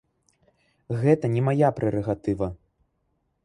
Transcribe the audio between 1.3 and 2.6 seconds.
не мая прэрагатыва.